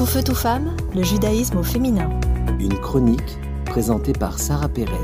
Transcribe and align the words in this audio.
Tout 0.00 0.06
feu, 0.06 0.22
tout 0.22 0.34
femme, 0.34 0.74
le 0.94 1.02
judaïsme 1.02 1.58
au 1.58 1.62
féminin. 1.62 2.08
Une 2.58 2.80
chronique 2.80 3.36
présentée 3.66 4.14
par 4.14 4.38
Sarah 4.38 4.70
Pérez. 4.70 4.96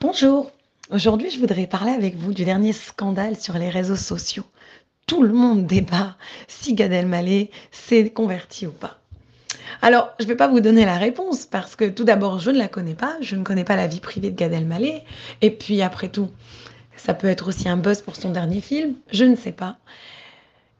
Bonjour, 0.00 0.50
aujourd'hui 0.90 1.30
je 1.30 1.38
voudrais 1.38 1.66
parler 1.66 1.90
avec 1.90 2.16
vous 2.16 2.32
du 2.32 2.46
dernier 2.46 2.72
scandale 2.72 3.36
sur 3.36 3.58
les 3.58 3.68
réseaux 3.68 3.94
sociaux. 3.94 4.46
Tout 5.06 5.22
le 5.22 5.34
monde 5.34 5.66
débat 5.66 6.16
si 6.46 6.72
Gad 6.72 6.94
Elmaleh 6.94 7.50
s'est 7.70 8.08
converti 8.08 8.66
ou 8.66 8.72
pas. 8.72 8.96
Alors, 9.82 10.12
je 10.18 10.24
ne 10.24 10.28
vais 10.30 10.36
pas 10.36 10.48
vous 10.48 10.60
donner 10.60 10.86
la 10.86 10.96
réponse 10.96 11.44
parce 11.44 11.76
que 11.76 11.90
tout 11.90 12.04
d'abord, 12.04 12.38
je 12.38 12.50
ne 12.50 12.56
la 12.56 12.68
connais 12.68 12.94
pas, 12.94 13.18
je 13.20 13.36
ne 13.36 13.44
connais 13.44 13.64
pas 13.64 13.76
la 13.76 13.86
vie 13.86 14.00
privée 14.00 14.30
de 14.30 14.36
Gad 14.36 14.54
Elmaleh, 14.54 15.04
et 15.42 15.50
puis 15.50 15.82
après 15.82 16.08
tout, 16.08 16.30
ça 16.96 17.12
peut 17.12 17.28
être 17.28 17.48
aussi 17.48 17.68
un 17.68 17.76
buzz 17.76 18.00
pour 18.00 18.16
son 18.16 18.30
dernier 18.30 18.62
film, 18.62 18.94
je 19.12 19.24
ne 19.24 19.36
sais 19.36 19.52
pas. 19.52 19.76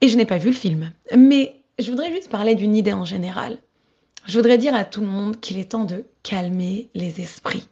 Et 0.01 0.09
je 0.09 0.17
n'ai 0.17 0.27
pas 0.27 0.39
vu 0.39 0.51
le 0.51 0.57
film. 0.57 0.93
Mais 1.17 1.63
je 1.79 1.91
voudrais 1.91 2.13
juste 2.13 2.31
parler 2.31 2.55
d'une 2.55 2.77
idée 2.77 2.93
en 2.93 3.05
général. 3.05 3.59
Je 4.27 4.37
voudrais 4.37 4.59
dire 4.59 4.75
à 4.75 4.85
tout 4.85 5.01
le 5.01 5.07
monde 5.07 5.41
qu'il 5.41 5.59
est 5.59 5.71
temps 5.73 5.85
de 5.85 6.05
calmer 6.23 6.91
les 6.95 7.21
esprits. 7.21 7.69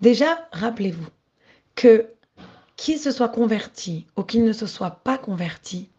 Déjà, 0.00 0.48
rappelez-vous 0.52 1.06
que 1.74 2.06
qu'il 2.76 2.98
se 2.98 3.10
soit 3.10 3.28
converti 3.28 4.06
ou 4.16 4.22
qu'il 4.22 4.44
ne 4.44 4.54
se 4.54 4.66
soit 4.66 5.02
pas 5.04 5.18
converti, 5.18 5.90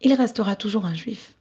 il 0.00 0.14
restera 0.14 0.56
toujours 0.56 0.86
un 0.86 0.94
juif. 0.94 1.34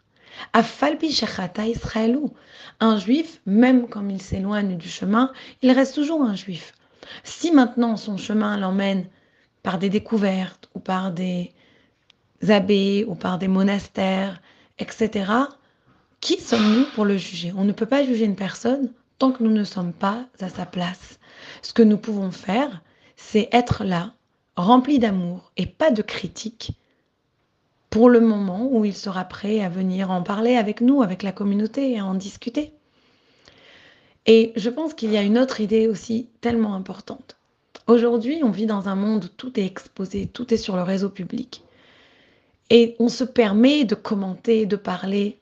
Afalbi 0.52 1.12
shechata 1.12 1.66
Israelou. 1.67 2.34
Un 2.81 2.98
juif, 2.98 3.42
même 3.45 3.88
quand 3.88 4.08
il 4.09 4.22
s'éloigne 4.22 4.78
du 4.78 4.90
chemin, 4.90 5.31
il 5.62 5.72
reste 5.72 5.95
toujours 5.95 6.22
un 6.23 6.36
juif. 6.36 6.73
Si 7.23 7.52
maintenant 7.52 7.95
son 7.95 8.17
chemin 8.17 8.58
l'emmène 8.58 9.08
par 9.64 9.78
des 9.80 9.90
découvertes 9.90 10.70
ou 10.73 10.80
par 10.80 11.12
des 11.12 11.53
abbés 12.48 13.05
ou 13.07 13.16
par 13.16 13.38
des 13.38 13.48
monastères, 13.48 14.41
etc., 14.80 15.31
qui 16.22 16.39
sommes-nous 16.39 16.86
pour 16.95 17.05
le 17.05 17.17
juger? 17.17 17.53
On 17.55 17.66
ne 17.66 17.72
peut 17.72 17.86
pas 17.86 18.03
juger 18.03 18.25
une 18.25 18.36
personne 18.36 18.91
tant 19.19 19.31
que 19.31 19.44
nous 19.44 19.52
ne 19.52 19.64
sommes 19.64 19.94
pas 19.94 20.25
à 20.39 20.50
sa 20.50 20.66
place. 20.66 21.19
Ce 21.61 21.73
que 21.73 21.83
nous 21.83 21.97
pouvons 21.97 22.31
faire, 22.31 22.81
c'est 23.16 23.47
être 23.52 23.83
là, 23.83 24.13
rempli 24.56 25.00
d'amour 25.00 25.52
et 25.58 25.66
pas 25.66 25.91
de 25.91 26.02
critique, 26.02 26.72
pour 27.89 28.09
le 28.09 28.19
moment 28.19 28.67
où 28.69 28.83
il 28.83 28.95
sera 28.95 29.23
prêt 29.23 29.61
à 29.61 29.69
venir 29.69 30.11
en 30.11 30.22
parler 30.22 30.58
avec 30.58 30.81
nous, 30.81 31.02
avec 31.02 31.23
la 31.23 31.31
communauté 31.31 31.91
et 31.91 32.00
à 32.00 32.06
en 32.06 32.13
discuter. 32.13 32.73
Et 34.25 34.52
je 34.56 34.69
pense 34.69 34.94
qu'il 34.94 35.11
y 35.11 35.17
a 35.17 35.22
une 35.22 35.38
autre 35.38 35.61
idée 35.61 35.88
aussi 35.88 36.28
tellement 36.41 36.73
importante. 36.73 37.38
Aujourd'hui, 37.88 38.41
on 38.44 38.50
vit 38.50 38.66
dans 38.66 38.89
un 38.89 38.95
monde 38.95 39.25
où 39.25 39.28
tout 39.28 39.59
est 39.59 39.66
exposé, 39.66 40.25
tout 40.25 40.53
est 40.53 40.58
sur 40.58 40.75
le 40.75 40.81
réseau 40.81 41.09
public. 41.09 41.63
Et 42.69 42.95
on 42.99 43.09
se 43.09 43.23
permet 43.23 43.85
de 43.85 43.95
commenter, 43.95 44.66
de 44.66 44.75
parler. 44.75 45.39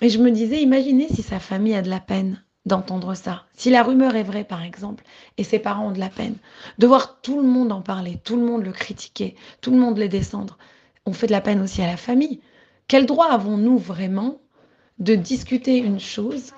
Et 0.00 0.08
je 0.08 0.18
me 0.18 0.30
disais, 0.30 0.62
imaginez 0.62 1.08
si 1.08 1.22
sa 1.22 1.38
famille 1.38 1.74
a 1.74 1.82
de 1.82 1.90
la 1.90 2.00
peine 2.00 2.42
d'entendre 2.66 3.14
ça. 3.14 3.44
Si 3.54 3.70
la 3.70 3.82
rumeur 3.82 4.16
est 4.16 4.24
vraie, 4.24 4.44
par 4.44 4.62
exemple, 4.62 5.04
et 5.38 5.44
ses 5.44 5.58
parents 5.58 5.88
ont 5.88 5.92
de 5.92 5.98
la 5.98 6.10
peine, 6.10 6.36
de 6.78 6.86
voir 6.86 7.20
tout 7.20 7.40
le 7.40 7.46
monde 7.46 7.72
en 7.72 7.80
parler, 7.80 8.18
tout 8.24 8.36
le 8.36 8.44
monde 8.44 8.64
le 8.64 8.72
critiquer, 8.72 9.36
tout 9.60 9.70
le 9.70 9.78
monde 9.78 9.98
les 9.98 10.08
descendre, 10.08 10.58
on 11.06 11.12
fait 11.12 11.26
de 11.26 11.32
la 11.32 11.40
peine 11.40 11.62
aussi 11.62 11.80
à 11.80 11.86
la 11.86 11.96
famille. 11.96 12.40
Quel 12.86 13.06
droit 13.06 13.30
avons-nous 13.30 13.78
vraiment 13.78 14.40
de 14.98 15.14
discuter 15.14 15.78
une 15.78 16.00
chose 16.00 16.52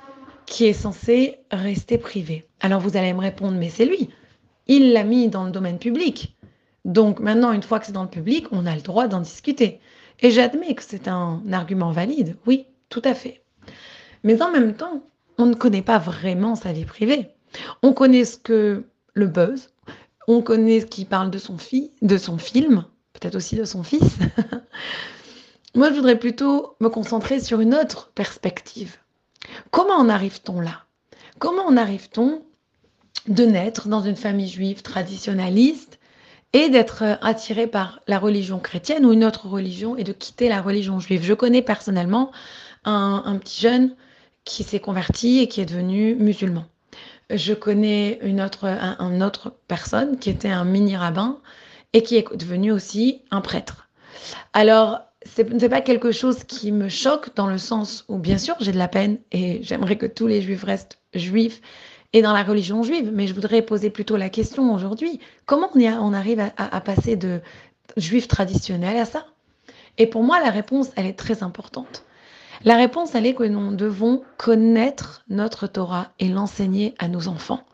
qui 0.46 0.64
est 0.64 0.72
censée 0.72 1.36
rester 1.52 1.98
privée? 1.98 2.48
Alors 2.60 2.80
vous 2.80 2.96
allez 2.96 3.12
me 3.12 3.20
répondre, 3.20 3.56
mais 3.56 3.68
c'est 3.68 3.84
lui 3.84 4.10
il 4.70 4.92
l'a 4.92 5.02
mis 5.02 5.28
dans 5.28 5.44
le 5.44 5.50
domaine 5.50 5.80
public. 5.80 6.36
Donc 6.84 7.20
maintenant, 7.20 7.52
une 7.52 7.62
fois 7.62 7.78
que 7.78 7.86
c'est 7.86 7.92
dans 7.92 8.02
le 8.02 8.08
public, 8.08 8.46
on 8.52 8.66
a 8.66 8.74
le 8.74 8.82
droit 8.82 9.08
d'en 9.08 9.20
discuter. 9.20 9.80
Et 10.20 10.30
j'admets 10.30 10.74
que 10.74 10.82
c'est 10.82 11.08
un 11.08 11.42
argument 11.52 11.92
valide, 11.92 12.36
oui, 12.46 12.66
tout 12.88 13.02
à 13.04 13.14
fait. 13.14 13.42
Mais 14.22 14.42
en 14.42 14.50
même 14.50 14.74
temps, 14.74 15.02
on 15.38 15.46
ne 15.46 15.54
connaît 15.54 15.82
pas 15.82 15.98
vraiment 15.98 16.54
sa 16.54 16.72
vie 16.72 16.84
privée. 16.84 17.28
On 17.82 17.92
connaît 17.92 18.24
ce 18.24 18.36
que 18.36 18.84
le 19.14 19.26
buzz, 19.26 19.70
on 20.28 20.42
connaît 20.42 20.80
ce 20.80 20.86
qui 20.86 21.04
parle 21.04 21.30
de 21.30 21.38
son, 21.38 21.58
fils, 21.58 21.90
de 22.02 22.18
son 22.18 22.38
film, 22.38 22.84
peut-être 23.14 23.34
aussi 23.34 23.56
de 23.56 23.64
son 23.64 23.82
fils. 23.82 24.18
Moi, 25.74 25.90
je 25.90 25.94
voudrais 25.94 26.18
plutôt 26.18 26.76
me 26.80 26.88
concentrer 26.88 27.40
sur 27.40 27.60
une 27.60 27.74
autre 27.74 28.10
perspective. 28.14 28.96
Comment 29.70 29.94
en 29.94 30.08
arrive-t-on 30.08 30.60
là? 30.60 30.82
Comment 31.38 31.64
en 31.64 31.76
arrive-t-on 31.76 32.42
de 33.28 33.44
naître 33.44 33.88
dans 33.88 34.02
une 34.02 34.16
famille 34.16 34.48
juive 34.48 34.82
traditionnaliste 34.82 35.99
et 36.52 36.68
d'être 36.68 37.02
euh, 37.02 37.16
attiré 37.22 37.66
par 37.66 38.00
la 38.06 38.18
religion 38.18 38.58
chrétienne 38.58 39.06
ou 39.06 39.12
une 39.12 39.24
autre 39.24 39.46
religion 39.46 39.96
et 39.96 40.04
de 40.04 40.12
quitter 40.12 40.48
la 40.48 40.62
religion 40.62 41.00
juive. 41.00 41.22
Je 41.22 41.34
connais 41.34 41.62
personnellement 41.62 42.30
un, 42.84 43.38
petit 43.38 43.60
jeune 43.60 43.94
qui 44.44 44.64
s'est 44.64 44.80
converti 44.80 45.40
et 45.40 45.48
qui 45.48 45.60
est 45.60 45.66
devenu 45.66 46.14
musulman. 46.14 46.64
Je 47.28 47.52
connais 47.52 48.18
une 48.22 48.40
autre, 48.40 48.66
un, 48.66 49.20
autre 49.20 49.54
personne 49.68 50.18
qui 50.18 50.30
était 50.30 50.48
un 50.48 50.64
mini-rabbin 50.64 51.38
et 51.92 52.02
qui 52.02 52.16
est 52.16 52.36
devenu 52.36 52.72
aussi 52.72 53.22
un 53.30 53.40
prêtre. 53.40 53.88
Alors, 54.52 55.00
ce 55.26 55.42
n'est 55.42 55.68
pas 55.68 55.82
quelque 55.82 56.10
chose 56.10 56.44
qui 56.44 56.72
me 56.72 56.88
choque 56.88 57.34
dans 57.36 57.46
le 57.46 57.58
sens 57.58 58.04
où, 58.08 58.16
bien 58.16 58.38
sûr, 58.38 58.56
j'ai 58.60 58.72
de 58.72 58.78
la 58.78 58.88
peine 58.88 59.18
et 59.30 59.60
j'aimerais 59.62 59.98
que 59.98 60.06
tous 60.06 60.26
les 60.26 60.40
juifs 60.40 60.64
restent 60.64 60.98
juifs 61.14 61.60
et 62.12 62.22
dans 62.22 62.32
la 62.32 62.42
religion 62.42 62.82
juive. 62.82 63.10
Mais 63.12 63.26
je 63.26 63.34
voudrais 63.34 63.62
poser 63.62 63.90
plutôt 63.90 64.16
la 64.16 64.28
question 64.28 64.74
aujourd'hui, 64.74 65.20
comment 65.46 65.70
on, 65.74 66.12
arrive 66.12 66.40
à, 66.56 66.80
passer 66.80 67.16
de 67.16 67.40
juif 67.96 68.28
traditionnel 68.28 68.96
à 68.96 69.04
ça? 69.04 69.26
Et 69.98 70.06
pour 70.06 70.22
moi, 70.22 70.40
la 70.40 70.50
réponse, 70.50 70.90
elle 70.96 71.06
est 71.06 71.18
très 71.18 71.42
importante. 71.42 72.04
La 72.64 72.76
réponse, 72.76 73.14
elle 73.14 73.26
est 73.26 73.34
que 73.34 73.42
nous 73.42 73.74
devons 73.74 74.22
connaître 74.36 75.22
notre 75.28 75.66
Torah 75.66 76.08
et 76.18 76.28
l'enseigner 76.28 76.94
à 76.98 77.08
nos 77.08 77.28
enfants. 77.28 77.64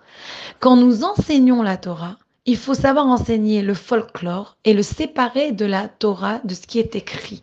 Quand 0.60 0.76
nous 0.76 1.04
enseignons 1.04 1.62
la 1.62 1.76
Torah, 1.76 2.18
il 2.46 2.56
faut 2.56 2.74
savoir 2.74 3.06
enseigner 3.06 3.62
le 3.62 3.74
folklore 3.74 4.56
et 4.64 4.72
le 4.72 4.82
séparer 4.82 5.50
de 5.50 5.66
la 5.66 5.88
Torah, 5.88 6.40
de 6.44 6.54
ce 6.54 6.66
qui 6.66 6.78
est 6.78 6.94
écrit. 6.94 7.42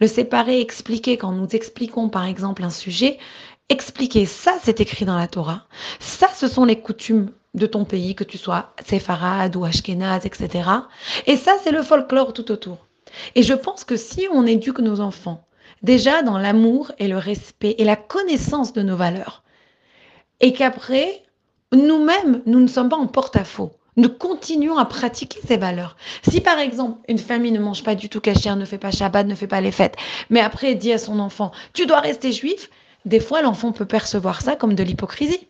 Le 0.00 0.06
séparer, 0.06 0.60
expliquer, 0.60 1.18
quand 1.18 1.32
nous 1.32 1.48
expliquons 1.52 2.08
par 2.08 2.24
exemple 2.24 2.64
un 2.64 2.70
sujet, 2.70 3.18
expliquer 3.68 4.26
ça, 4.26 4.54
c'est 4.62 4.80
écrit 4.80 5.04
dans 5.04 5.18
la 5.18 5.28
Torah. 5.28 5.66
Ça, 6.00 6.28
ce 6.34 6.48
sont 6.48 6.64
les 6.64 6.80
coutumes 6.80 7.30
de 7.54 7.66
ton 7.66 7.84
pays, 7.84 8.14
que 8.14 8.24
tu 8.24 8.38
sois 8.38 8.72
séfarade 8.86 9.56
ou 9.56 9.64
ashkénaze, 9.64 10.26
etc. 10.26 10.70
Et 11.26 11.36
ça, 11.36 11.56
c'est 11.62 11.72
le 11.72 11.82
folklore 11.82 12.32
tout 12.32 12.50
autour. 12.50 12.86
Et 13.34 13.42
je 13.42 13.54
pense 13.54 13.84
que 13.84 13.96
si 13.96 14.28
on 14.32 14.46
éduque 14.46 14.80
nos 14.80 15.00
enfants 15.00 15.44
déjà 15.82 16.22
dans 16.22 16.38
l'amour 16.38 16.92
et 16.98 17.08
le 17.08 17.18
respect 17.18 17.76
et 17.78 17.84
la 17.84 17.96
connaissance 17.96 18.72
de 18.72 18.82
nos 18.82 18.96
valeurs, 18.96 19.42
et 20.40 20.52
qu'après, 20.52 21.22
nous-mêmes, 21.72 22.42
nous 22.46 22.60
ne 22.60 22.66
sommes 22.68 22.88
pas 22.88 22.96
en 22.96 23.06
porte-à-faux. 23.06 23.72
Nous 23.96 24.08
continuons 24.08 24.78
à 24.78 24.84
pratiquer 24.84 25.40
ces 25.46 25.56
valeurs. 25.56 25.96
Si 26.28 26.40
par 26.40 26.60
exemple 26.60 27.00
une 27.08 27.18
famille 27.18 27.50
ne 27.50 27.58
mange 27.58 27.82
pas 27.82 27.96
du 27.96 28.08
tout 28.08 28.20
cachère, 28.20 28.54
ne 28.54 28.64
fait 28.64 28.78
pas 28.78 28.92
Shabbat, 28.92 29.26
ne 29.26 29.34
fait 29.34 29.48
pas 29.48 29.60
les 29.60 29.72
fêtes, 29.72 29.96
mais 30.30 30.38
après 30.38 30.76
dit 30.76 30.92
à 30.92 30.98
son 30.98 31.18
enfant, 31.18 31.50
tu 31.72 31.84
dois 31.84 31.98
rester 31.98 32.30
juif, 32.30 32.70
des 33.08 33.20
fois 33.20 33.42
l'enfant 33.42 33.72
peut 33.72 33.86
percevoir 33.86 34.42
ça 34.42 34.54
comme 34.54 34.74
de 34.74 34.82
l'hypocrisie. 34.82 35.48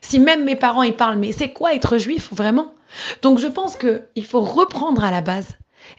Si 0.00 0.18
même 0.18 0.44
mes 0.44 0.56
parents 0.56 0.82
y 0.82 0.92
parlent, 0.92 1.18
mais 1.18 1.32
c'est 1.32 1.52
quoi 1.52 1.74
être 1.74 1.98
juif 1.98 2.30
vraiment? 2.32 2.74
Donc 3.22 3.38
je 3.38 3.46
pense 3.46 3.76
qu'il 3.76 4.26
faut 4.26 4.40
reprendre 4.40 5.04
à 5.04 5.10
la 5.10 5.20
base 5.20 5.48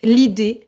l'idée, 0.03 0.67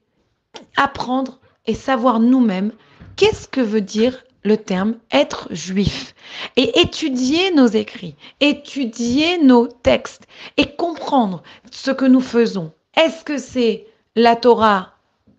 apprendre 0.75 1.39
et 1.65 1.73
savoir 1.73 2.19
nous-mêmes 2.19 2.71
qu'est-ce 3.15 3.47
que 3.47 3.61
veut 3.61 3.81
dire 3.81 4.23
le 4.43 4.57
terme 4.57 4.95
être 5.11 5.47
juif 5.51 6.15
et 6.55 6.79
étudier 6.79 7.51
nos 7.51 7.67
écrits, 7.67 8.15
étudier 8.39 9.37
nos 9.39 9.67
textes 9.67 10.27
et 10.55 10.75
comprendre 10.75 11.43
ce 11.71 11.91
que 11.91 12.05
nous 12.05 12.21
faisons. 12.21 12.71
Est-ce 12.95 13.23
que 13.23 13.37
c'est 13.37 13.87
la 14.15 14.35
Torah 14.35 14.96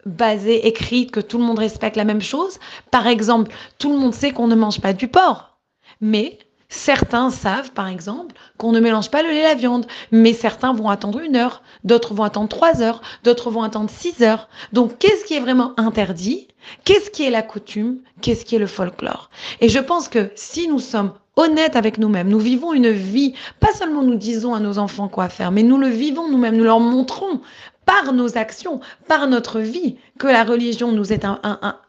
basée, 0.09 0.67
écrite, 0.67 1.11
que 1.11 1.21
tout 1.21 1.39
le 1.39 1.45
monde 1.45 1.59
respecte 1.59 1.97
la 1.97 2.05
même 2.05 2.21
chose. 2.21 2.59
Par 2.91 3.07
exemple, 3.07 3.53
tout 3.79 3.93
le 3.93 3.99
monde 3.99 4.15
sait 4.15 4.33
qu'on 4.33 4.49
ne 4.49 4.55
mange 4.55 4.81
pas 4.81 4.93
du 4.93 5.09
porc, 5.09 5.59
mais 6.01 6.39
certains 6.69 7.31
savent, 7.31 7.73
par 7.73 7.89
exemple, 7.89 8.35
qu'on 8.59 8.73
ne 8.73 8.81
mélange 8.81 9.11
pas 9.11 9.23
le 9.23 9.31
lait 9.31 9.41
et 9.41 9.43
la 9.43 9.55
viande, 9.55 9.87
mais 10.13 10.33
certains 10.33 10.73
vont 10.73 10.89
attendre 10.89 11.21
une 11.21 11.37
heure, 11.37 11.63
d'autres 11.85 12.15
vont 12.15 12.25
attendre 12.25 12.49
trois 12.49 12.83
heures, 12.83 13.01
d'autres 13.25 13.51
vont 13.51 13.63
attendre 13.63 13.91
six 13.91 14.23
heures. 14.23 14.49
Donc, 14.73 14.99
qu'est-ce 14.99 15.25
qui 15.25 15.35
est 15.35 15.41
vraiment 15.41 15.73
interdit? 15.79 16.49
Qu'est-ce 16.85 17.11
qui 17.11 17.25
est 17.25 17.31
la 17.31 17.43
coutume? 17.43 18.01
Qu'est-ce 18.21 18.45
qui 18.45 18.57
est 18.57 18.59
le 18.59 18.67
folklore? 18.67 19.31
Et 19.61 19.69
je 19.69 19.79
pense 19.79 20.09
que 20.09 20.31
si 20.35 20.69
nous 20.69 20.81
sommes 20.81 21.15
honnêtes 21.39 21.77
avec 21.77 21.97
nous-mêmes, 21.99 22.29
nous 22.29 22.39
vivons 22.39 22.75
une 22.75 22.91
vie, 22.91 23.35
pas 23.61 23.73
seulement 23.73 24.03
nous 24.03 24.17
disons 24.17 24.55
à 24.55 24.61
nos 24.61 24.79
enfants 24.79 25.09
quoi 25.09 25.29
faire, 25.29 25.53
mais 25.53 25.63
nous 25.63 25.79
le 25.79 25.89
vivons 25.89 26.29
nous-mêmes, 26.29 26.57
nous 26.57 26.65
leur 26.65 26.81
montrons 26.81 27.41
par 27.87 28.13
nos 28.13 28.37
actions, 28.37 28.81
par 29.07 29.29
notre 29.29 29.61
vie, 29.61 29.97
que 30.19 30.27
la 30.27 30.45
religion 30.45 30.93
nous 30.93 31.13
est 31.13 31.25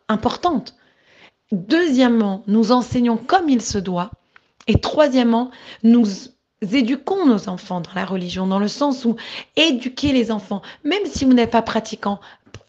importante. 0.07 0.75
Deuxièmement, 1.51 2.43
nous 2.47 2.71
enseignons 2.71 3.17
comme 3.17 3.49
il 3.49 3.61
se 3.61 3.79
doit. 3.79 4.11
Et 4.67 4.79
troisièmement, 4.79 5.49
nous 5.83 6.05
éduquons 6.61 7.25
nos 7.25 7.49
enfants 7.49 7.81
dans 7.81 7.93
la 7.95 8.05
religion, 8.05 8.45
dans 8.45 8.59
le 8.59 8.67
sens 8.67 9.03
où 9.03 9.15
éduquer 9.55 10.13
les 10.13 10.31
enfants, 10.31 10.61
même 10.83 11.05
si 11.05 11.25
vous 11.25 11.33
n'êtes 11.33 11.51
pas 11.51 11.61
pratiquant, 11.61 12.19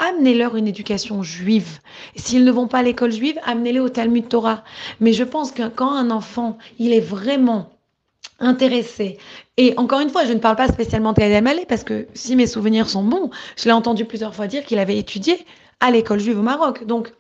amenez-leur 0.01 0.57
une 0.57 0.67
éducation 0.67 1.23
juive. 1.23 1.79
S'ils 2.17 2.45
ne 2.45 2.51
vont 2.51 2.67
pas 2.67 2.79
à 2.79 2.83
l'école 2.83 3.13
juive, 3.13 3.39
amenez-les 3.45 3.79
au 3.79 3.89
Talmud 3.89 4.29
Torah. 4.29 4.65
Mais 4.99 5.13
je 5.13 5.23
pense 5.23 5.53
que 5.53 5.69
quand 5.69 5.93
un 5.93 6.11
enfant, 6.11 6.59
il 6.81 6.93
est 6.93 7.01
vraiment 7.01 7.71
intéressé. 8.41 9.19
Et 9.57 9.75
encore 9.77 10.01
une 10.01 10.11
fois, 10.11 10.25
je 10.25 10.33
ne 10.33 10.39
parle 10.39 10.57
pas 10.57 10.69
spécialement 10.69 11.13
de 11.13 11.21
Elmaleh 11.21 11.67
parce 11.67 11.85
que 11.85 12.09
si 12.15 12.35
mes 12.35 12.47
souvenirs 12.47 12.89
sont 12.89 13.05
bons, 13.05 13.31
je 13.57 13.67
l'ai 13.67 13.73
entendu 13.73 14.05
plusieurs 14.05 14.35
fois 14.35 14.47
dire 14.47 14.65
qu'il 14.65 14.79
avait 14.79 14.99
étudié 14.99 15.45
à 15.81 15.91
l'école 15.91 16.19
juive 16.19 16.39
au 16.39 16.43
Maroc. 16.43 16.87
Donc, 16.87 17.13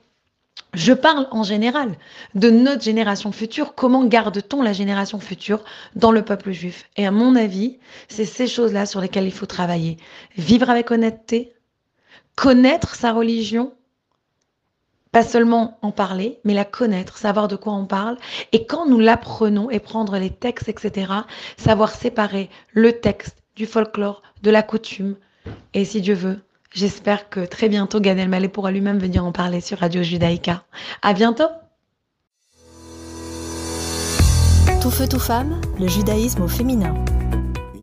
je 0.72 0.92
parle 0.92 1.26
en 1.32 1.42
général 1.42 1.96
de 2.34 2.48
notre 2.48 2.82
génération 2.82 3.32
future. 3.32 3.74
Comment 3.74 4.04
garde-t-on 4.04 4.62
la 4.62 4.72
génération 4.72 5.18
future 5.18 5.64
dans 5.96 6.12
le 6.12 6.22
peuple 6.22 6.52
juif? 6.52 6.88
Et 6.96 7.06
à 7.06 7.10
mon 7.10 7.34
avis, 7.34 7.78
c'est 8.08 8.24
ces 8.24 8.46
choses-là 8.46 8.86
sur 8.86 9.00
lesquelles 9.00 9.26
il 9.26 9.32
faut 9.32 9.46
travailler. 9.46 9.96
Vivre 10.36 10.70
avec 10.70 10.90
honnêteté, 10.90 11.54
connaître 12.40 12.94
sa 12.94 13.12
religion, 13.12 13.74
pas 15.12 15.22
seulement 15.22 15.78
en 15.82 15.90
parler, 15.90 16.40
mais 16.42 16.54
la 16.54 16.64
connaître, 16.64 17.18
savoir 17.18 17.48
de 17.48 17.56
quoi 17.56 17.74
on 17.74 17.84
parle. 17.84 18.16
Et 18.52 18.64
quand 18.64 18.86
nous 18.86 18.98
l'apprenons 18.98 19.68
et 19.68 19.78
prendre 19.78 20.16
les 20.16 20.30
textes, 20.30 20.70
etc., 20.70 21.12
savoir 21.58 21.94
séparer 21.94 22.48
le 22.72 22.98
texte 22.98 23.36
du 23.56 23.66
folklore, 23.66 24.22
de 24.42 24.50
la 24.50 24.62
coutume. 24.62 25.16
Et 25.74 25.84
si 25.84 26.00
Dieu 26.00 26.14
veut, 26.14 26.38
j'espère 26.72 27.28
que 27.28 27.44
très 27.44 27.68
bientôt 27.68 28.00
Gad 28.00 28.18
Elmaleh 28.18 28.48
pourra 28.48 28.70
lui-même 28.70 28.98
venir 28.98 29.22
en 29.22 29.32
parler 29.32 29.60
sur 29.60 29.78
Radio 29.78 30.02
Judaïka. 30.02 30.64
À 31.02 31.12
bientôt! 31.12 31.50
Tout 34.80 34.90
feu, 34.90 35.06
tout 35.06 35.20
femme, 35.20 35.60
le 35.78 35.88
judaïsme 35.88 36.40
au 36.40 36.48
féminin. 36.48 36.94